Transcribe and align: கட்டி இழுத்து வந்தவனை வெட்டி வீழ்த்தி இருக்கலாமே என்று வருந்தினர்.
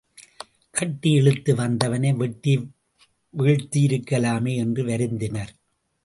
கட்டி 0.75 1.09
இழுத்து 1.11 1.55
வந்தவனை 1.55 2.11
வெட்டி 2.13 2.53
வீழ்த்தி 3.33 3.81
இருக்கலாமே 3.81 4.55
என்று 4.55 4.83
வருந்தினர். 4.85 5.51